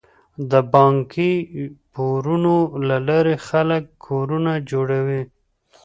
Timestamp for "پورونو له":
1.93-2.97